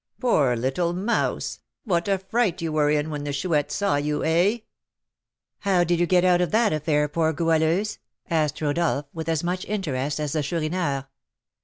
Poor 0.19 0.55
little 0.55 0.93
mouse, 0.93 1.59
what 1.83 2.07
a 2.07 2.17
fright 2.17 2.59
you 2.59 2.71
were 2.71 2.89
in 2.89 3.11
when 3.11 3.23
the 3.23 3.31
Chouette 3.31 3.71
saw 3.71 3.97
you! 3.97 4.23
eh?" 4.23 4.61
"How 5.59 5.83
did 5.83 5.99
you 5.99 6.07
get 6.07 6.25
out 6.25 6.41
of 6.41 6.49
that 6.49 6.73
affair, 6.73 7.07
poor 7.07 7.31
Goualeuse?" 7.33 7.99
asked 8.27 8.61
Rodolph, 8.61 9.05
with 9.13 9.29
as 9.29 9.43
much 9.43 9.63
interest 9.65 10.19
as 10.19 10.31
the 10.31 10.41
Chourineur. 10.41 11.05